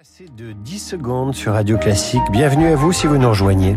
Passé 0.00 0.24
de 0.34 0.52
10 0.52 0.78
secondes 0.78 1.34
sur 1.34 1.52
Radio 1.52 1.76
Classique. 1.76 2.22
Bienvenue 2.32 2.68
à 2.68 2.74
vous 2.74 2.90
si 2.90 3.06
vous 3.06 3.18
nous 3.18 3.28
rejoignez. 3.28 3.76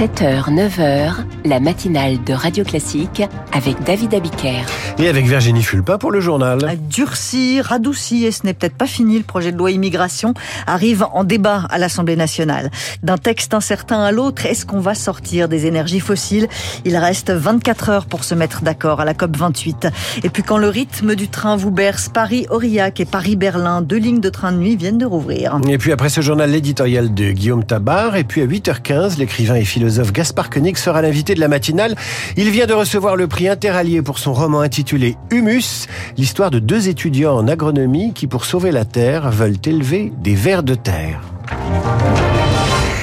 7h, 0.00 0.48
9h, 0.48 1.12
la 1.44 1.60
matinale 1.60 2.24
de 2.24 2.32
Radio 2.32 2.64
Classique 2.64 3.22
avec 3.52 3.82
David 3.84 4.14
Abiker. 4.14 4.64
Et 4.98 5.08
avec 5.08 5.26
Virginie 5.26 5.62
Fulpa 5.62 5.98
pour 5.98 6.10
le 6.10 6.20
journal. 6.20 6.78
Durci, 6.88 7.60
radouci, 7.60 8.24
et 8.24 8.32
ce 8.32 8.46
n'est 8.46 8.54
peut-être 8.54 8.76
pas 8.76 8.86
fini, 8.86 9.18
le 9.18 9.24
projet 9.24 9.52
de 9.52 9.58
loi 9.58 9.72
immigration 9.72 10.32
arrive 10.66 11.04
en 11.12 11.22
débat 11.22 11.66
à 11.68 11.76
l'Assemblée 11.76 12.16
nationale. 12.16 12.70
D'un 13.02 13.18
texte 13.18 13.52
incertain 13.52 14.02
à 14.02 14.10
l'autre, 14.10 14.46
est-ce 14.46 14.64
qu'on 14.64 14.80
va 14.80 14.94
sortir 14.94 15.50
des 15.50 15.66
énergies 15.66 16.00
fossiles? 16.00 16.48
Il 16.86 16.96
reste 16.96 17.30
24 17.30 17.90
heures 17.90 18.06
pour 18.06 18.24
se 18.24 18.34
mettre 18.34 18.62
d'accord 18.62 19.00
à 19.00 19.04
la 19.04 19.12
COP 19.12 19.36
28. 19.36 19.88
Et 20.24 20.30
puis 20.30 20.42
quand 20.42 20.56
le 20.56 20.68
rythme 20.68 21.14
du 21.14 21.28
train 21.28 21.56
vous 21.56 21.72
berce, 21.72 22.08
Paris-Aurillac 22.08 23.00
et 23.00 23.04
Paris-Berlin, 23.04 23.82
deux 23.82 23.98
lignes 23.98 24.20
de 24.20 24.30
train 24.30 24.52
de 24.52 24.56
nuit 24.56 24.76
viennent 24.76 24.96
de 24.96 25.04
rouvrir. 25.04 25.60
Et 25.68 25.76
puis 25.76 25.92
après 25.92 26.08
ce 26.08 26.22
journal, 26.22 26.50
l'éditorial 26.50 27.12
de 27.12 27.32
Guillaume 27.32 27.64
Tabar. 27.64 28.16
Et 28.16 28.24
puis 28.24 28.40
à 28.40 28.46
8h15, 28.46 29.18
l'écrivain 29.18 29.56
et 29.56 29.64
philosophe 29.66 29.89
Gaspard 29.90 30.50
Koenig 30.50 30.76
sera 30.76 31.02
l'invité 31.02 31.34
de 31.34 31.40
la 31.40 31.48
matinale. 31.48 31.96
Il 32.36 32.50
vient 32.50 32.66
de 32.66 32.72
recevoir 32.72 33.16
le 33.16 33.26
prix 33.26 33.48
interallié 33.48 34.02
pour 34.02 34.18
son 34.18 34.32
roman 34.32 34.60
intitulé 34.60 35.16
Humus, 35.30 35.86
l'histoire 36.16 36.50
de 36.50 36.58
deux 36.58 36.88
étudiants 36.88 37.36
en 37.36 37.48
agronomie 37.48 38.12
qui, 38.12 38.26
pour 38.26 38.44
sauver 38.44 38.70
la 38.70 38.84
terre, 38.84 39.30
veulent 39.30 39.58
élever 39.64 40.12
des 40.18 40.34
vers 40.34 40.62
de 40.62 40.74
terre. 40.74 41.20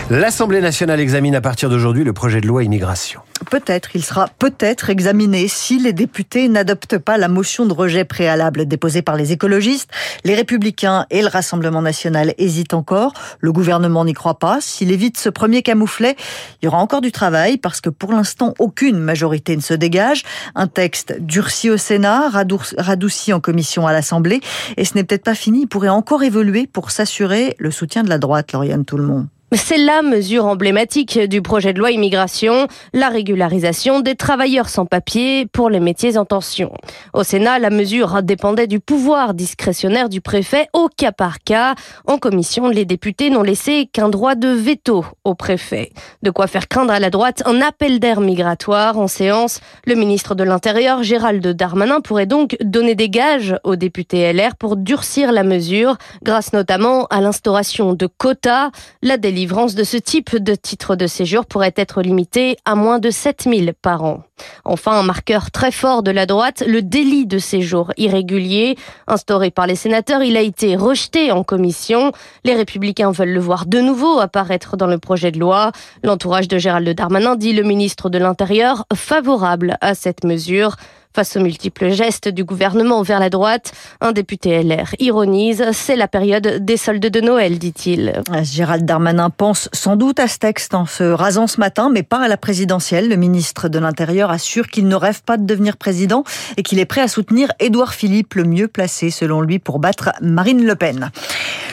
L'Assemblée 0.09 0.62
nationale 0.62 1.02
examine 1.02 1.36
à 1.36 1.42
partir 1.42 1.70
d'aujourd'hui 1.70 2.05
le 2.05 2.14
projet 2.14 2.40
de 2.40 2.48
loi 2.48 2.64
immigration. 2.64 3.20
Peut-être, 3.50 3.96
il 3.96 4.04
sera 4.04 4.28
peut-être 4.28 4.90
examiné 4.90 5.48
si 5.48 5.80
les 5.80 5.94
députés 5.94 6.50
n'adoptent 6.50 6.98
pas 6.98 7.18
la 7.18 7.30
motion 7.30 7.66
de 7.66 7.72
rejet 7.72 8.04
préalable 8.04 8.66
déposée 8.66 9.02
par 9.02 9.16
les 9.16 9.32
écologistes. 9.32 9.90
Les 10.26 10.36
républicains 10.36 11.06
et 11.12 11.22
le 11.22 11.30
Rassemblement 11.30 11.82
national 11.82 12.34
hésitent 12.38 12.73
encore. 12.73 13.14
Le 13.40 13.54
gouvernement 13.54 14.03
n'y 14.03 14.14
croit 14.14 14.38
pas. 14.38 14.59
S'il 14.59 14.92
évite 14.92 15.18
ce 15.18 15.30
premier 15.30 15.62
camouflet, 15.62 16.18
il 16.62 16.66
y 16.66 16.68
aura 16.68 16.80
encore 16.80 17.00
du 17.00 17.14
travail 17.14 17.58
parce 17.58 17.80
que 17.80 17.90
pour 17.90 18.12
l'instant, 18.12 18.53
aucune 18.59 19.00
majorité 19.00 19.56
ne 19.56 19.62
se 19.62 19.73
dégage. 19.73 20.23
Un 20.53 20.68
texte 20.68 21.16
durci 21.20 21.70
au 21.70 21.78
Sénat, 21.78 22.30
radouci 22.78 23.31
en 23.31 23.40
commission 23.40 23.88
à 23.88 23.94
l'Assemblée. 23.94 24.42
Et 24.75 24.84
ce 24.84 24.95
n'est 24.95 25.06
peut-être 25.06 25.23
pas 25.23 25.36
fini. 25.36 25.62
Il 25.62 25.68
pourrait 25.68 25.88
encore 25.88 26.23
évoluer 26.23 26.68
pour 26.68 26.92
s'assurer 26.92 27.56
le 27.59 27.72
soutien 27.72 28.03
de 28.03 28.09
la 28.09 28.18
droite, 28.18 28.52
Lauriane 28.52 28.84
Tout-le-Monde. 28.84 29.28
C'est 29.53 29.78
la 29.78 30.02
mesure 30.02 30.45
emblématique 30.45 31.17
du 31.17 31.42
projet 31.42 31.72
de 31.72 31.80
loi 31.80 31.92
immigration, 31.92 32.67
la 32.92 33.08
régularisation 33.08 34.02
des 34.02 34.16
travailleurs 34.16 34.67
sans 34.67 34.86
papier 34.86 35.45
pour 35.45 35.70
les 35.70 35.80
métiers 35.80 36.17
en 36.17 36.26
tension. 36.26 36.73
Au 37.14 37.23
Sénat, 37.23 37.58
la 37.58 37.70
mesure 37.70 38.23
dépendait 38.23 38.68
du 38.68 38.81
pouvoir 38.81 39.34
discrétionnaire 39.34 40.09
du 40.09 40.20
préfet 40.20 40.68
au 40.73 40.90
cas 40.90 41.14
par 41.14 41.40
cas. 41.40 41.75
En 42.08 42.18
commission, 42.18 42.68
les 42.68 42.84
députés 42.84 43.30
n'ont 43.30 43.42
laissé 43.42 43.86
qu'un 43.86 44.09
droit 44.09 44.36
de 44.36 44.50
veto 44.50 45.06
au 45.23 45.34
préfet. 45.34 45.94
De 46.23 46.30
quoi 46.30 46.48
faire 46.48 46.68
craindre 46.68 46.92
à 46.92 47.00
la 47.00 47.09
droite 47.09 47.42
un 47.45 47.62
appel 47.62 48.02
d'air 48.02 48.20
migratoire 48.20 49.00
en 49.00 49.08
séance. 49.08 49.62
Le 49.86 49.95
ministre 49.95 50.36
de 50.36 50.44
l'Intérieur, 50.44 51.03
Gérald 51.03 51.48
Darmanin, 51.48 52.02
pourrait 52.02 52.25
donc 52.25 52.58
donner 52.59 52.95
des 52.95 53.09
gages 53.09 53.56
aux 53.64 53.78
députés 53.78 54.34
LR 54.34 54.58
pour 54.58 54.75
durcir 54.75 55.31
la 55.31 55.44
mesure, 55.44 55.95
grâce 56.22 56.52
notamment 56.52 57.06
à 57.06 57.22
l'instauration 57.22 57.94
de 57.94 58.08
quotas. 58.08 58.72
La 59.02 59.16
de 59.46 59.84
ce 59.84 59.98
type 59.98 60.36
de 60.36 60.56
titre 60.56 60.96
de 60.96 61.06
séjour 61.06 61.46
pourrait 61.46 61.74
être 61.76 62.02
limitée 62.02 62.58
à 62.66 62.74
moins 62.74 62.98
de 62.98 63.12
7000 63.12 63.74
par 63.80 64.04
an. 64.04 64.24
Enfin, 64.66 64.94
un 64.94 65.04
marqueur 65.04 65.52
très 65.52 65.72
fort 65.72 66.02
de 66.02 66.10
la 66.10 66.26
droite, 66.26 66.64
le 66.66 66.82
délit 66.82 67.28
de 67.28 67.38
séjour 67.38 67.92
irrégulier. 67.98 68.78
Instauré 69.06 69.52
par 69.52 69.68
les 69.68 69.76
sénateurs, 69.76 70.24
il 70.24 70.38
a 70.38 70.42
été 70.42 70.76
rejeté 70.76 71.32
en 71.32 71.44
commission. 71.44 72.12
Les 72.46 72.56
républicains 72.56 73.12
veulent 73.12 73.34
le 73.34 73.40
voir 73.40 73.68
de 73.68 73.80
nouveau 73.80 74.20
apparaître 74.20 74.76
dans 74.76 74.88
le 74.88 74.98
projet 74.98 75.32
de 75.32 75.40
loi. 75.40 75.72
L'entourage 76.04 76.48
de 76.48 76.58
Gérald 76.58 76.90
Darmanin 76.90 77.36
dit 77.36 77.54
le 77.54 77.64
ministre 77.64 78.09
de 78.09 78.18
l'Intérieur 78.18 78.86
favorable 78.96 79.78
à 79.81 79.94
cette 79.94 80.24
mesure. 80.24 80.78
Face 81.17 81.35
aux 81.35 81.39
multiples 81.39 81.89
gestes 81.89 82.28
du 82.28 82.44
gouvernement 82.44 83.01
vers 83.01 83.19
la 83.19 83.31
droite, 83.31 83.72
un 84.01 84.11
député 84.11 84.61
LR 84.61 84.94
ironise, 85.00 85.66
c'est 85.72 85.95
la 85.95 86.07
période 86.07 86.63
des 86.63 86.78
soldes 86.78 87.07
de 87.07 87.22
Noël, 87.22 87.57
dit-il. 87.57 88.22
Gérald 88.44 88.85
Darmanin 88.85 89.31
pense 89.31 89.67
sans 89.73 89.95
doute 89.95 90.19
à 90.19 90.28
ce 90.28 90.38
texte 90.38 90.75
en 90.75 90.85
se 90.85 91.03
rasant 91.03 91.47
ce 91.47 91.59
matin, 91.59 91.89
mais 91.91 92.03
pas 92.03 92.19
à 92.19 92.28
la 92.28 92.38
présidentielle. 92.38 93.09
Le 93.09 93.16
ministre 93.16 93.67
de 93.67 93.79
l'Intérieur 93.79 94.29
assure 94.29 94.67
qu'il 94.67 94.88
ne 94.88 94.94
rêve 94.94 95.23
pas 95.23 95.38
de 95.38 95.45
devenir 95.47 95.78
président 95.78 96.23
et 96.55 96.61
qu'il 96.61 96.78
est 96.78 96.85
prêt 96.85 97.01
à 97.01 97.07
soutenir 97.07 97.51
Édouard 97.59 97.95
Philippe, 97.95 98.35
le 98.35 98.44
mieux 98.44 98.67
placé 98.67 99.09
selon 99.09 99.41
lui 99.41 99.57
pour 99.57 99.79
battre 99.79 100.11
Marine 100.22 100.63
Le 100.67 100.75
Pen. 100.75 101.09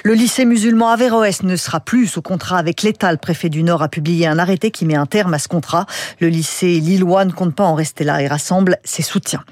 Le 0.07 0.13
lycée 0.13 0.45
musulman 0.45 0.91
Averroès 0.91 1.43
ne 1.45 1.57
sera 1.57 1.81
plus 1.81 2.07
sous 2.07 2.21
contrat 2.21 2.59
avec 2.59 2.83
l'État. 2.83 3.11
Le 3.11 3.17
préfet 3.17 3.49
du 3.49 3.63
Nord 3.63 3.83
a 3.83 3.89
publié 3.89 4.27
un 4.27 4.39
arrêté 4.39 4.71
qui 4.71 4.85
met 4.85 4.97
un 4.97 5.07
terme 5.07 5.33
à 5.33 5.39
ce 5.39 5.49
contrat. 5.49 5.87
Le 6.21 6.29
lycée 6.29 6.79
Lillois 6.79 7.25
ne 7.25 7.33
compte 7.33 7.55
pas 7.55 7.65
en 7.65 7.75
rester 7.75 8.05
là 8.05 8.21
et 8.21 8.29
rassemble 8.29 8.77
ses 8.85 9.01
soutiens. 9.01 9.43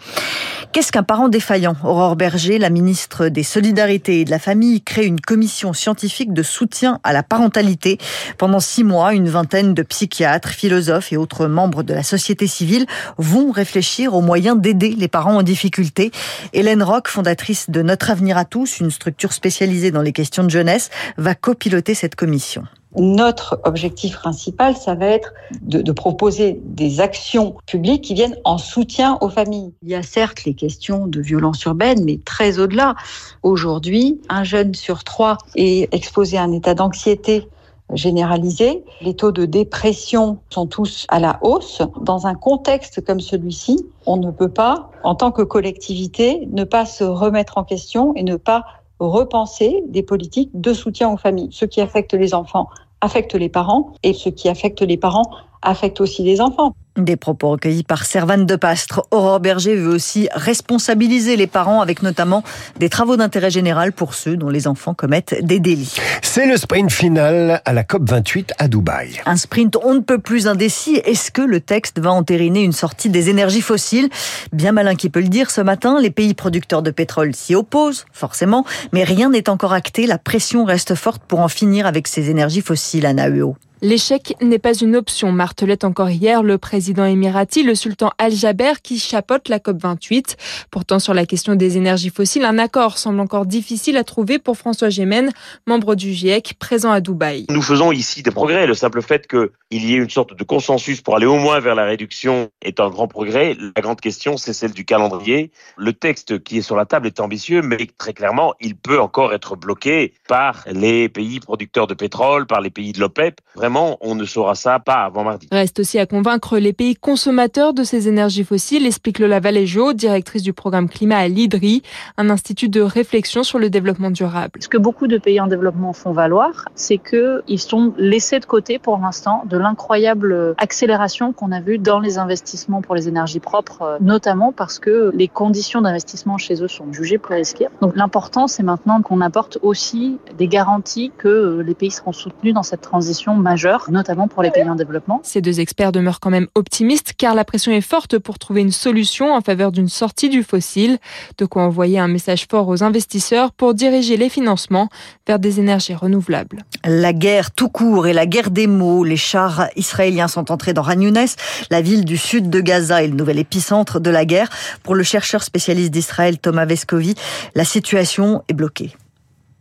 Qu'est-ce 0.73 0.93
qu'un 0.93 1.03
parent 1.03 1.29
défaillant? 1.29 1.77
Aurore 1.85 2.17
Berger, 2.17 2.59
la 2.59 2.71
ministre 2.71 3.29
des 3.29 3.43
Solidarités 3.43 4.21
et 4.21 4.25
de 4.25 4.31
la 4.31 4.39
Famille, 4.39 4.81
crée 4.83 5.07
une 5.07 5.21
commission 5.21 5.73
scientifique 5.73 6.33
de 6.33 6.43
soutien 6.43 6.99
à 7.03 7.13
la 7.13 7.23
parentalité. 7.23 7.99
Pendant 8.39 8.61
six 8.61 8.85
mois, 8.85 9.13
une 9.13 9.29
vingtaine 9.29 9.75
de 9.75 9.83
psychiatres, 9.83 10.49
philosophes 10.49 11.13
et 11.13 11.19
autres 11.19 11.47
membres 11.47 11.83
de 11.83 11.93
la 11.93 12.03
société 12.03 12.47
civile 12.47 12.87
vont 13.19 13.51
réfléchir 13.53 14.15
aux 14.15 14.23
moyens 14.23 14.59
d'aider 14.59 14.95
les 14.99 15.09
parents 15.09 15.37
en 15.37 15.43
difficulté. 15.43 16.11
Hélène 16.55 16.83
Rock, 16.83 17.09
fondatrice 17.09 17.69
de 17.69 17.83
Notre 17.83 18.11
Avenir 18.11 18.39
à 18.39 18.47
tous, 18.47 18.81
une 18.81 18.91
structure 18.91 19.33
spécialisée 19.35 19.91
dans 19.91 20.03
les 20.03 20.13
questions 20.13 20.42
de 20.43 20.51
jeunesse, 20.51 20.91
va 21.17 21.35
copiloter 21.35 21.95
cette 21.95 22.15
commission. 22.15 22.65
Notre 22.95 23.59
objectif 23.65 24.19
principal, 24.19 24.77
ça 24.77 24.95
va 24.95 25.07
être 25.07 25.33
de, 25.63 25.81
de, 25.81 25.93
proposer 25.93 26.61
des 26.63 27.01
actions 27.01 27.57
publiques 27.65 28.03
qui 28.03 28.15
viennent 28.15 28.37
en 28.45 28.59
soutien 28.59 29.17
aux 29.23 29.31
familles. 29.31 29.73
Il 29.83 29.89
y 29.89 29.95
a 29.95 30.03
certes 30.03 30.45
les 30.45 30.53
questions 30.53 31.07
de 31.07 31.21
violence 31.21 31.65
urbaine, 31.65 32.05
mais 32.05 32.19
très 32.23 32.59
au-delà. 32.59 32.95
Aujourd'hui, 33.43 34.21
un 34.29 34.45
jeune 34.45 34.75
sur 34.75 35.05
trois 35.05 35.39
est 35.57 35.93
exposé 35.95 36.37
à 36.37 36.43
un 36.43 36.53
état 36.53 36.75
d'anxiété 36.75 37.49
généralisé. 37.95 38.85
Les 39.01 39.15
taux 39.15 39.33
de 39.33 39.45
dépression 39.45 40.39
sont 40.51 40.67
tous 40.67 41.07
à 41.09 41.19
la 41.19 41.39
hausse. 41.43 41.83
Dans 42.01 42.27
un 42.27 42.35
contexte 42.35 43.05
comme 43.05 43.21
celui-ci, 43.21 43.87
on 44.07 44.17
ne 44.17 44.31
peut 44.31 44.49
pas, 44.51 44.91
en 45.03 45.15
tant 45.15 45.31
que 45.31 45.43
collectivité, 45.43 46.49
ne 46.51 46.65
pas 46.65 46.87
se 46.87 47.05
remettre 47.05 47.59
en 47.59 47.65
question 47.65 48.15
et 48.17 48.23
ne 48.23 48.37
pas 48.37 48.65
repenser 49.03 49.83
des 49.89 50.03
politiques 50.03 50.51
de 50.55 50.73
soutien 50.73 51.11
aux 51.11 51.17
familles. 51.17 51.49
Ce 51.53 51.65
qui 51.65 51.81
affecte 51.81 52.15
les 52.15 52.35
enfants 52.35 52.69
affecte 53.01 53.35
les 53.35 53.49
parents 53.49 53.93
et 54.03 54.13
ce 54.13 54.29
qui 54.29 54.49
affecte 54.49 54.81
les 54.81 54.97
parents 54.97 55.31
affecte 55.63 56.01
aussi 56.01 56.23
les 56.23 56.41
enfants. 56.41 56.75
Des 56.99 57.17
propos 57.17 57.49
recueillis 57.49 57.85
par 57.85 58.05
Servane 58.05 58.45
de 58.45 58.55
Pastre. 58.55 59.07
Aurore 59.11 59.41
Berger 59.41 59.77
veut 59.77 59.95
aussi 59.95 60.29
responsabiliser 60.35 61.37
les 61.37 61.47
parents 61.47 61.81
avec 61.81 62.03
notamment 62.03 62.43
des 62.79 62.91
travaux 62.91 63.17
d'intérêt 63.17 63.51
général 63.51 63.93
pour 63.93 64.13
ceux 64.13 64.37
dont 64.37 64.51
les 64.51 64.69
enfants 64.69 64.93
commettent 64.93 65.35
des 65.43 65.59
délits. 65.59 65.95
C'est 66.21 66.47
le 66.47 66.59
sprint 66.59 66.93
final 66.93 67.63
à 67.65 67.73
la 67.73 67.83
COP28 67.83 68.51
à 68.59 68.69
Dubaï. 68.69 69.23
Un 69.25 69.37
sprint 69.37 69.77
on 69.83 69.95
ne 69.95 70.01
peut 70.01 70.19
plus 70.19 70.47
indécis. 70.47 71.01
Est-ce 71.07 71.31
que 71.31 71.41
le 71.41 71.61
texte 71.61 71.99
va 71.99 72.13
entériner 72.13 72.63
une 72.63 72.73
sortie 72.73 73.09
des 73.09 73.31
énergies 73.31 73.63
fossiles? 73.63 74.11
Bien 74.53 74.73
malin 74.73 74.95
qui 74.95 75.09
peut 75.09 75.23
le 75.23 75.29
dire 75.29 75.51
ce 75.51 75.63
matin, 75.63 75.99
les 75.99 76.11
pays 76.11 76.35
producteurs 76.35 76.83
de 76.83 76.91
pétrole 76.91 77.35
s'y 77.35 77.55
opposent, 77.55 78.05
forcément, 78.13 78.67
mais 78.93 79.05
rien 79.05 79.31
n'est 79.31 79.49
encore 79.49 79.73
acté. 79.73 80.07
La 80.07 80.19
pression 80.19 80.67
reste 80.67 80.95
forte 80.95 81.23
pour 81.27 81.41
en 81.41 81.49
finir 81.49 81.87
avec 81.87 82.07
ces 82.07 82.29
énergies 82.29 82.61
fossiles, 82.61 83.07
à 83.07 83.15
Nahuo. 83.15 83.57
L'échec 83.85 84.37
n'est 84.41 84.61
pas 84.61 84.75
une 84.75 84.95
option, 84.95 85.33
martelait 85.33 85.85
encore 85.85 86.09
hier 86.09 86.45
le 86.45 86.57
président 86.57 87.05
émirati, 87.05 87.65
le 87.65 87.75
sultan 87.75 88.13
Al-Jaber, 88.17 88.75
qui 88.81 88.97
chapeaute 88.97 89.49
la 89.49 89.59
COP28. 89.59 90.37
Pourtant, 90.71 91.01
sur 91.01 91.15
la 91.15 91.27
question 91.27 91.57
des 91.57 91.79
énergies 91.79 92.11
fossiles, 92.11 92.45
un 92.45 92.61
accord 92.61 92.97
semble 92.97 93.19
encore 93.19 93.45
difficile 93.45 93.97
à 93.97 94.05
trouver 94.05 94.39
pour 94.39 94.57
François 94.57 94.89
Gémen, 94.89 95.33
membre 95.67 95.97
du 95.97 96.13
GIEC, 96.13 96.55
présent 96.61 96.93
à 96.93 97.01
Dubaï. 97.01 97.47
Nous 97.51 97.61
faisons 97.61 97.91
ici 97.91 98.23
des 98.23 98.31
progrès. 98.31 98.69
Le 98.69 98.75
simple 98.75 99.03
fait 99.03 99.27
qu'il 99.27 99.51
y 99.85 99.95
ait 99.95 99.99
une 99.99 100.11
sorte 100.11 100.39
de 100.39 100.45
consensus 100.45 101.01
pour 101.01 101.17
aller 101.17 101.27
au 101.27 101.39
moins 101.39 101.59
vers 101.59 101.75
la 101.75 101.85
réduction 101.85 102.51
est 102.63 102.79
un 102.79 102.89
grand 102.89 103.09
progrès. 103.09 103.57
La 103.75 103.83
grande 103.83 104.01
question, 104.01 104.37
c'est 104.37 104.53
celle 104.53 104.75
du 104.75 104.85
calendrier. 104.85 105.51
Le 105.77 105.93
texte 105.93 106.45
qui 106.45 106.59
est 106.59 106.63
sur 106.63 106.77
la 106.77 106.87
table 106.87 107.09
est 107.09 107.19
ambitieux, 107.19 107.63
mais 107.63 107.89
très 107.99 108.13
clairement, 108.13 108.55
il 108.61 108.77
peut 108.77 109.01
encore 109.01 109.35
être 109.35 109.57
bloqué 109.57 110.15
par 110.29 110.63
les 110.71 111.09
pays 111.09 111.41
producteurs 111.41 111.89
de 111.89 111.95
pétrole, 111.95 112.47
par 112.47 112.61
les 112.61 112.71
pays 112.71 112.93
de 112.93 113.01
l'OPEP. 113.01 113.41
Évidemment, 113.73 113.97
on 114.01 114.15
ne 114.15 114.25
saura 114.25 114.55
ça 114.55 114.79
pas 114.79 115.05
avant 115.05 115.25
mardi. 115.25 115.49
Reste 115.51 115.81
aussi 115.81 115.99
à 115.99 116.07
convaincre 116.07 116.59
les 116.59 116.73
pays 116.73 116.95
consommateurs 116.95 117.73
de 117.73 117.85
ces 117.85 118.09
énergies 118.09 118.45
fossiles, 118.45 118.87
explique 118.87 119.19
Lola 119.19 119.41
Valéjo, 119.41 119.93
directrice 119.93 120.43
du 120.43 120.53
programme 120.53 120.89
climat 120.89 121.19
à 121.19 121.29
l'IDRI, 121.29 121.83
un 122.19 122.31
institut 122.31 122.69
de 122.69 122.81
réflexion 122.81 123.43
sur 123.43 123.59
le 123.59 123.71
développement 123.71 124.11
durable. 124.11 124.61
Ce 124.61 124.69
que 124.69 124.79
beaucoup 124.79 125.07
de 125.07 125.19
pays 125.19 125.41
en 125.41 125.47
développement 125.47 125.93
font 125.93 126.13
valoir, 126.13 126.69
c'est 126.75 126.99
qu'ils 126.99 127.59
sont 127.59 127.95
laissés 127.97 128.41
de 128.41 128.45
côté 128.45 128.79
pour 128.79 128.99
l'instant 128.99 129.45
de 129.49 129.57
l'incroyable 129.57 130.55
accélération 130.59 131.33
qu'on 131.33 131.53
a 131.53 131.61
vue 131.61 131.79
dans 131.79 132.01
les 132.01 132.19
investissements 132.19 132.83
pour 132.83 132.95
les 132.95 133.09
énergies 133.09 133.41
propres, 133.41 133.83
euh, 133.83 133.99
notamment 134.01 134.53
parce 134.53 134.79
que 134.79 135.11
les 135.15 135.29
conditions 135.29 135.81
d'investissement 135.81 136.39
chez 136.39 136.63
eux 136.63 136.69
sont 136.69 136.93
jugées 136.93 137.19
plus 137.19 137.35
risquées. 137.35 137.69
Donc 137.81 137.97
l'important, 137.97 138.47
c'est 138.47 138.63
maintenant 138.63 139.03
qu'on 139.03 139.21
apporte 139.21 139.59
aussi 139.63 140.19
des 140.37 140.49
garanties 140.49 141.13
que 141.17 141.29
euh, 141.29 141.63
les 141.63 141.75
pays 141.75 141.91
seront 141.91 142.13
soutenus 142.13 142.55
dans 142.55 142.63
cette 142.63 142.81
transition 142.81 143.35
majeure, 143.35 143.62
notamment 143.89 144.29
pour 144.29 144.43
les 144.43 144.51
pays 144.51 144.69
en 144.69 144.75
développement. 144.75 145.21
Ces 145.23 145.41
deux 145.41 145.61
experts 145.61 145.93
demeurent 145.93 146.21
quand 146.21 146.31
même 146.31 146.49
optimistes 146.55 147.13
car 147.17 147.35
la 147.35 147.45
pression 147.45 147.73
est 147.73 147.81
forte 147.81 148.19
pour 148.19 148.39
trouver 148.39 148.61
une 148.61 148.73
solution 148.73 149.35
en 149.35 149.41
faveur 149.41 149.73
d'une 149.73 149.89
sortie 149.89 150.29
du 150.29 150.43
fossile, 150.43 150.99
de 151.39 151.45
quoi 151.45 151.63
envoyer 151.63 151.99
un 151.99 152.09
message 152.09 152.47
fort 152.51 152.69
aux 152.69 152.83
investisseurs 152.83 153.53
pour 153.53 153.75
diriger 153.75 154.17
les 154.17 154.29
financements 154.29 154.89
vers 155.27 155.39
des 155.39 155.61
énergies 155.61 155.95
renouvelables. 155.95 156.65
La 156.85 157.13
guerre 157.13 157.51
tout 157.53 157.69
court 157.69 158.07
et 158.07 158.13
la 158.13 158.27
guerre 158.27 158.51
des 158.51 158.67
mots. 158.67 159.05
Les 159.05 159.17
chars 159.17 159.69
israéliens 159.77 160.29
sont 160.29 160.51
entrés 160.51 160.73
dans 160.73 160.89
Younes, 160.91 161.27
la 161.71 161.81
ville 161.81 162.05
du 162.05 162.17
sud 162.17 162.51
de 162.51 162.61
Gaza 162.61 163.03
et 163.03 163.09
le 163.09 163.15
nouvel 163.15 163.39
épicentre 163.39 164.01
de 164.01 164.11
la 164.11 164.25
guerre. 164.25 164.49
Pour 164.83 164.95
le 164.95 165.03
chercheur 165.03 165.43
spécialiste 165.43 165.91
d'Israël 165.91 166.39
Thomas 166.39 166.65
Vescovi, 166.65 167.15
la 167.55 167.65
situation 167.65 168.43
est 168.49 168.55
bloquée 168.55 168.93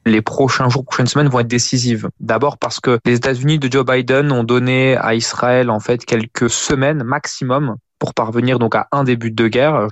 les 0.06 0.21
prochains 0.21 0.69
jours, 0.69 0.83
prochaines 0.86 1.07
semaines 1.07 1.30
vont 1.30 1.39
être 1.39 1.48
décisives. 1.48 2.09
D'abord 2.19 2.57
parce 2.57 2.80
que 2.80 3.00
les 3.06 3.15
États-Unis 3.15 3.59
de 3.59 3.71
Joe 3.71 3.86
Biden 3.86 4.31
ont 4.31 4.44
donné 4.44 4.98
à 4.98 5.13
Israël 5.13 5.69
en 5.69 5.80
fait 5.80 6.06
quelques 6.06 6.50
semaines 6.50 7.03
maximum 7.03 7.75
pour 8.00 8.13
parvenir 8.13 8.57
donc 8.57 8.75
à 8.75 8.88
un 8.92 9.03
début 9.03 9.31
de 9.31 9.48
guerre, 9.48 9.88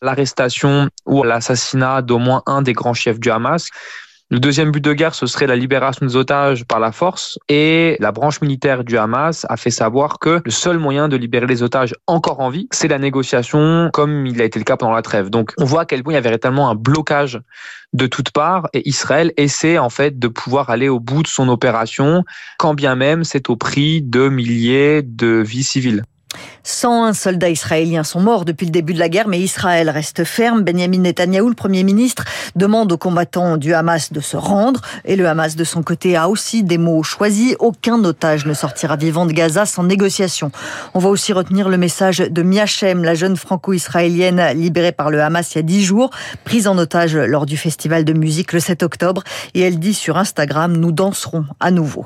l'arrestation 0.00 0.88
ou 1.06 1.24
l'assassinat 1.24 2.02
d'au 2.02 2.18
moins 2.18 2.42
un 2.46 2.62
des 2.62 2.72
grands 2.72 2.94
chefs 2.94 3.18
du 3.18 3.30
Hamas. 3.30 3.68
Le 4.30 4.40
deuxième 4.40 4.72
but 4.72 4.84
de 4.84 4.92
guerre, 4.92 5.14
ce 5.14 5.24
serait 5.24 5.46
la 5.46 5.56
libération 5.56 6.04
des 6.04 6.14
otages 6.14 6.66
par 6.66 6.80
la 6.80 6.92
force. 6.92 7.38
Et 7.48 7.96
la 7.98 8.12
branche 8.12 8.42
militaire 8.42 8.84
du 8.84 8.98
Hamas 8.98 9.46
a 9.48 9.56
fait 9.56 9.70
savoir 9.70 10.18
que 10.18 10.42
le 10.44 10.50
seul 10.50 10.78
moyen 10.78 11.08
de 11.08 11.16
libérer 11.16 11.46
les 11.46 11.62
otages 11.62 11.94
encore 12.06 12.40
en 12.40 12.50
vie, 12.50 12.68
c'est 12.70 12.88
la 12.88 12.98
négociation, 12.98 13.88
comme 13.90 14.26
il 14.26 14.42
a 14.42 14.44
été 14.44 14.58
le 14.58 14.66
cas 14.66 14.76
pendant 14.76 14.92
la 14.92 15.00
trêve. 15.00 15.30
Donc, 15.30 15.54
on 15.56 15.64
voit 15.64 15.82
à 15.82 15.84
quel 15.86 16.02
point 16.02 16.12
il 16.12 16.16
y 16.16 16.18
avait 16.18 16.28
véritablement 16.28 16.68
un 16.68 16.74
blocage 16.74 17.40
de 17.94 18.06
toutes 18.06 18.30
parts. 18.30 18.68
Et 18.74 18.86
Israël 18.86 19.32
essaie 19.38 19.78
en 19.78 19.88
fait 19.88 20.18
de 20.18 20.28
pouvoir 20.28 20.68
aller 20.68 20.90
au 20.90 21.00
bout 21.00 21.22
de 21.22 21.28
son 21.28 21.48
opération, 21.48 22.22
quand 22.58 22.74
bien 22.74 22.96
même 22.96 23.24
c'est 23.24 23.48
au 23.48 23.56
prix 23.56 24.02
de 24.02 24.28
milliers 24.28 25.00
de 25.00 25.42
vies 25.42 25.64
civiles. 25.64 26.02
101 26.64 27.14
soldats 27.14 27.48
israéliens 27.48 28.04
sont 28.04 28.20
morts 28.20 28.44
depuis 28.44 28.66
le 28.66 28.70
début 28.70 28.92
de 28.92 28.98
la 28.98 29.08
guerre, 29.08 29.28
mais 29.28 29.40
Israël 29.40 29.88
reste 29.88 30.24
ferme. 30.24 30.62
Benjamin 30.62 30.98
Netanyahou, 30.98 31.48
le 31.48 31.54
Premier 31.54 31.82
ministre, 31.82 32.24
demande 32.56 32.92
aux 32.92 32.98
combattants 32.98 33.56
du 33.56 33.72
Hamas 33.72 34.12
de 34.12 34.20
se 34.20 34.36
rendre. 34.36 34.82
Et 35.04 35.16
le 35.16 35.26
Hamas, 35.26 35.56
de 35.56 35.64
son 35.64 35.82
côté, 35.82 36.16
a 36.16 36.28
aussi 36.28 36.62
des 36.62 36.78
mots 36.78 37.02
choisis. 37.02 37.56
Aucun 37.58 38.04
otage 38.04 38.44
ne 38.44 38.52
sortira 38.52 38.96
vivant 38.96 39.26
de 39.26 39.32
Gaza 39.32 39.64
sans 39.66 39.84
négociation. 39.84 40.50
On 40.94 40.98
va 40.98 41.08
aussi 41.08 41.32
retenir 41.32 41.68
le 41.68 41.78
message 41.78 42.18
de 42.18 42.42
Miachem, 42.42 43.02
la 43.02 43.14
jeune 43.14 43.36
franco-israélienne 43.36 44.42
libérée 44.54 44.92
par 44.92 45.10
le 45.10 45.22
Hamas 45.22 45.54
il 45.54 45.56
y 45.56 45.58
a 45.60 45.62
dix 45.62 45.82
jours, 45.84 46.10
prise 46.44 46.68
en 46.68 46.76
otage 46.76 47.16
lors 47.16 47.46
du 47.46 47.56
festival 47.56 48.04
de 48.04 48.12
musique 48.12 48.52
le 48.52 48.60
7 48.60 48.82
octobre. 48.82 49.22
Et 49.54 49.60
elle 49.60 49.78
dit 49.78 49.94
sur 49.94 50.18
Instagram, 50.18 50.76
nous 50.76 50.92
danserons 50.92 51.44
à 51.60 51.70
nouveau. 51.70 52.04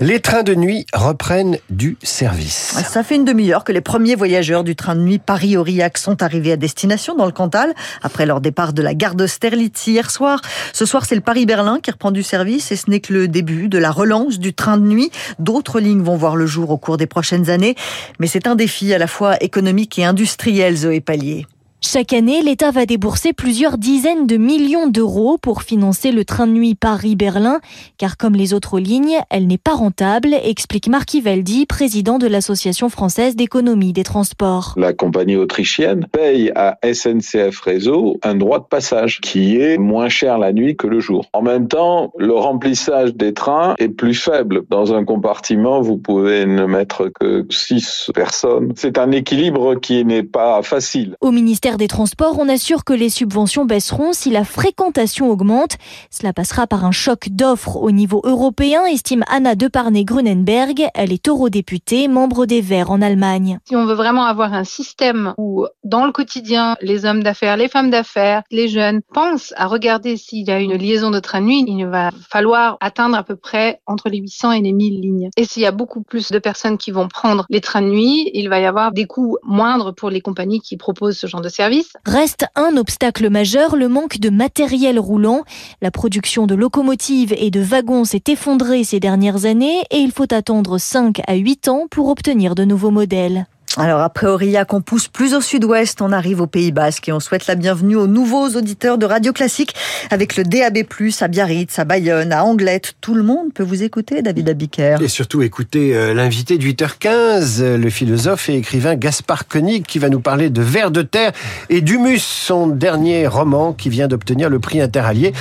Les 0.00 0.20
trains 0.20 0.42
de 0.42 0.54
nuit 0.54 0.86
reprennent 0.92 1.58
du 1.70 1.96
service. 2.02 2.76
Ça 2.88 3.02
fait 3.02 3.16
une 3.16 3.24
demi-heure 3.24 3.64
que 3.64 3.71
les 3.72 3.80
premiers 3.80 4.14
voyageurs 4.14 4.64
du 4.64 4.76
train 4.76 4.94
de 4.94 5.00
nuit 5.00 5.18
Paris-Aurillac 5.18 5.98
sont 5.98 6.22
arrivés 6.22 6.52
à 6.52 6.56
destination 6.56 7.16
dans 7.16 7.26
le 7.26 7.32
Cantal 7.32 7.74
après 8.02 8.26
leur 8.26 8.40
départ 8.40 8.72
de 8.72 8.82
la 8.82 8.94
gare 8.94 9.14
d'Austerlitz 9.14 9.86
hier 9.86 10.10
soir. 10.10 10.40
Ce 10.72 10.84
soir, 10.84 11.04
c'est 11.04 11.14
le 11.14 11.20
Paris-Berlin 11.20 11.80
qui 11.82 11.90
reprend 11.90 12.10
du 12.10 12.22
service 12.22 12.70
et 12.70 12.76
ce 12.76 12.90
n'est 12.90 13.00
que 13.00 13.12
le 13.12 13.28
début 13.28 13.68
de 13.68 13.78
la 13.78 13.90
relance 13.90 14.38
du 14.38 14.54
train 14.54 14.78
de 14.78 14.86
nuit. 14.86 15.10
D'autres 15.38 15.80
lignes 15.80 16.02
vont 16.02 16.16
voir 16.16 16.36
le 16.36 16.46
jour 16.46 16.70
au 16.70 16.78
cours 16.78 16.96
des 16.96 17.06
prochaines 17.06 17.50
années, 17.50 17.74
mais 18.18 18.26
c'est 18.26 18.46
un 18.46 18.54
défi 18.54 18.92
à 18.92 18.98
la 18.98 19.06
fois 19.06 19.42
économique 19.42 19.98
et 19.98 20.04
industriel, 20.04 20.76
Zoé 20.76 21.00
Pallier. 21.00 21.46
Chaque 21.84 22.12
année, 22.12 22.42
l'État 22.42 22.70
va 22.70 22.86
débourser 22.86 23.32
plusieurs 23.32 23.76
dizaines 23.76 24.26
de 24.26 24.36
millions 24.36 24.86
d'euros 24.86 25.36
pour 25.36 25.62
financer 25.62 26.12
le 26.12 26.24
train 26.24 26.46
de 26.46 26.52
nuit 26.52 26.76
Paris-Berlin, 26.76 27.60
car 27.98 28.16
comme 28.16 28.34
les 28.34 28.54
autres 28.54 28.78
lignes, 28.78 29.18
elle 29.30 29.48
n'est 29.48 29.58
pas 29.58 29.74
rentable, 29.74 30.32
explique 30.44 30.88
Marc 30.88 31.12
Ivaldi, 31.12 31.66
président 31.66 32.18
de 32.18 32.28
l'Association 32.28 32.88
française 32.88 33.34
d'économie 33.34 33.92
des 33.92 34.04
transports. 34.04 34.74
La 34.76 34.92
compagnie 34.92 35.34
autrichienne 35.34 36.06
paye 36.12 36.52
à 36.54 36.78
SNCF 36.84 37.60
Réseau 37.60 38.18
un 38.22 38.36
droit 38.36 38.60
de 38.60 38.64
passage 38.64 39.20
qui 39.20 39.56
est 39.56 39.76
moins 39.76 40.08
cher 40.08 40.38
la 40.38 40.52
nuit 40.52 40.76
que 40.76 40.86
le 40.86 41.00
jour. 41.00 41.26
En 41.32 41.42
même 41.42 41.66
temps, 41.66 42.12
le 42.16 42.32
remplissage 42.32 43.14
des 43.14 43.34
trains 43.34 43.74
est 43.78 43.88
plus 43.88 44.14
faible. 44.14 44.62
Dans 44.70 44.94
un 44.94 45.04
compartiment, 45.04 45.80
vous 45.80 45.98
pouvez 45.98 46.46
ne 46.46 46.64
mettre 46.64 47.10
que 47.20 47.44
6 47.50 48.12
personnes. 48.14 48.72
C'est 48.76 48.98
un 48.98 49.10
équilibre 49.10 49.74
qui 49.74 50.04
n'est 50.04 50.22
pas 50.22 50.62
facile. 50.62 51.16
Au 51.20 51.32
ministère 51.32 51.71
des 51.76 51.88
Transports, 51.88 52.38
on 52.38 52.48
assure 52.48 52.84
que 52.84 52.92
les 52.92 53.08
subventions 53.08 53.64
baisseront 53.64 54.12
si 54.12 54.30
la 54.30 54.44
fréquentation 54.44 55.30
augmente. 55.30 55.76
Cela 56.10 56.32
passera 56.32 56.66
par 56.66 56.84
un 56.84 56.92
choc 56.92 57.28
d'offres 57.30 57.76
au 57.76 57.90
niveau 57.90 58.20
européen, 58.24 58.84
estime 58.86 59.24
Anna 59.28 59.54
Deparnay-Grunenberg. 59.54 60.88
Elle 60.94 61.12
est 61.12 61.28
eurodéputée, 61.28 62.08
membre 62.08 62.46
des 62.46 62.60
Verts 62.60 62.90
en 62.90 63.02
Allemagne. 63.02 63.58
Si 63.64 63.76
on 63.76 63.86
veut 63.86 63.94
vraiment 63.94 64.24
avoir 64.24 64.54
un 64.54 64.64
système 64.64 65.34
où, 65.38 65.66
dans 65.84 66.06
le 66.06 66.12
quotidien, 66.12 66.76
les 66.80 67.04
hommes 67.04 67.22
d'affaires, 67.22 67.56
les 67.56 67.68
femmes 67.68 67.90
d'affaires, 67.90 68.42
les 68.50 68.68
jeunes 68.68 69.00
pensent 69.12 69.54
à 69.56 69.66
regarder 69.66 70.16
s'il 70.16 70.46
y 70.46 70.50
a 70.50 70.60
une 70.60 70.74
liaison 70.74 71.10
de 71.10 71.20
train 71.20 71.40
nuit, 71.40 71.64
il 71.66 71.86
va 71.86 72.10
falloir 72.28 72.76
atteindre 72.80 73.16
à 73.16 73.22
peu 73.22 73.36
près 73.36 73.80
entre 73.86 74.08
les 74.08 74.18
800 74.18 74.52
et 74.52 74.60
les 74.60 74.72
1000 74.72 75.00
lignes. 75.00 75.30
Et 75.36 75.44
s'il 75.44 75.62
y 75.62 75.66
a 75.66 75.72
beaucoup 75.72 76.02
plus 76.02 76.30
de 76.30 76.38
personnes 76.38 76.78
qui 76.78 76.90
vont 76.90 77.08
prendre 77.08 77.46
les 77.50 77.60
trains 77.60 77.82
de 77.82 77.88
nuit, 77.88 78.30
il 78.34 78.48
va 78.48 78.60
y 78.60 78.64
avoir 78.64 78.92
des 78.92 79.06
coûts 79.06 79.38
moindres 79.42 79.94
pour 79.94 80.10
les 80.10 80.20
compagnies 80.20 80.60
qui 80.60 80.76
proposent 80.76 81.18
ce 81.18 81.26
genre 81.26 81.40
de 81.40 81.48
service 81.48 81.61
Reste 82.04 82.46
un 82.56 82.76
obstacle 82.76 83.28
majeur, 83.30 83.76
le 83.76 83.88
manque 83.88 84.18
de 84.18 84.30
matériel 84.30 84.98
roulant. 84.98 85.42
La 85.80 85.90
production 85.90 86.46
de 86.46 86.54
locomotives 86.54 87.34
et 87.36 87.50
de 87.50 87.60
wagons 87.60 88.04
s'est 88.04 88.24
effondrée 88.28 88.84
ces 88.84 88.98
dernières 88.98 89.44
années 89.44 89.82
et 89.90 89.98
il 89.98 90.10
faut 90.10 90.32
attendre 90.32 90.78
5 90.78 91.20
à 91.26 91.34
8 91.34 91.68
ans 91.68 91.86
pour 91.90 92.08
obtenir 92.08 92.54
de 92.54 92.64
nouveaux 92.64 92.90
modèles. 92.90 93.46
Alors 93.78 94.00
après 94.00 94.26
Aurillac, 94.26 94.74
on 94.74 94.82
pousse 94.82 95.08
plus 95.08 95.32
au 95.34 95.40
sud-ouest, 95.40 96.02
on 96.02 96.12
arrive 96.12 96.42
au 96.42 96.46
Pays 96.46 96.72
Basque 96.72 97.08
et 97.08 97.12
on 97.12 97.20
souhaite 97.20 97.46
la 97.46 97.54
bienvenue 97.54 97.96
aux 97.96 98.06
nouveaux 98.06 98.48
auditeurs 98.50 98.98
de 98.98 99.06
Radio 99.06 99.32
Classique 99.32 99.74
avec 100.10 100.36
le 100.36 100.44
DAB+, 100.44 100.78
à 101.20 101.28
Biarritz, 101.28 101.78
à 101.78 101.84
Bayonne, 101.84 102.32
à 102.32 102.44
Anglette. 102.44 102.94
Tout 103.00 103.14
le 103.14 103.22
monde 103.22 103.54
peut 103.54 103.62
vous 103.62 103.82
écouter, 103.82 104.20
David 104.20 104.50
Abiker. 104.50 104.96
Et 105.00 105.08
surtout 105.08 105.40
écouter 105.40 105.96
euh, 105.96 106.12
l'invité 106.12 106.58
de 106.58 106.64
8h15, 106.64 107.76
le 107.76 107.90
philosophe 107.90 108.50
et 108.50 108.56
écrivain 108.56 108.94
Gaspard 108.94 109.48
Koenig 109.48 109.86
qui 109.86 109.98
va 109.98 110.10
nous 110.10 110.20
parler 110.20 110.50
de 110.50 110.60
Vers 110.60 110.90
de 110.90 111.00
terre 111.00 111.32
et 111.70 111.80
d'Humus, 111.80 112.22
son 112.22 112.66
dernier 112.66 113.26
roman 113.26 113.72
qui 113.72 113.88
vient 113.88 114.06
d'obtenir 114.06 114.50
le 114.50 114.58
prix 114.58 114.82
interallié 114.82 115.32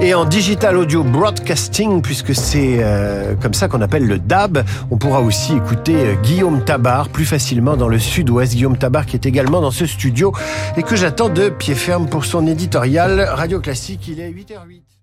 et 0.00 0.14
en 0.14 0.24
digital 0.24 0.78
audio 0.78 1.04
broadcasting 1.04 2.00
puisque 2.00 2.34
c'est 2.34 2.78
euh, 2.78 3.34
comme 3.40 3.54
ça 3.54 3.68
qu'on 3.68 3.82
appelle 3.82 4.06
le 4.06 4.18
DAB. 4.18 4.64
On 4.90 4.96
pourra 4.96 5.20
aussi 5.20 5.54
écouter 5.54 5.94
euh, 5.96 6.14
Guillaume 6.22 6.64
Tabar 6.64 7.10
plus 7.10 7.26
facilement 7.26 7.73
dans 7.76 7.88
le 7.88 7.98
sud-ouest. 7.98 8.54
Guillaume 8.54 8.76
Tabar 8.76 9.06
qui 9.06 9.16
est 9.16 9.26
également 9.26 9.60
dans 9.60 9.70
ce 9.70 9.86
studio 9.86 10.32
et 10.76 10.82
que 10.82 10.96
j'attends 10.96 11.28
de 11.28 11.48
pied 11.48 11.74
ferme 11.74 12.08
pour 12.08 12.24
son 12.24 12.46
éditorial 12.46 13.20
Radio 13.20 13.60
Classique. 13.60 14.08
Il 14.08 14.20
est 14.20 14.30
8h08. 14.30 14.93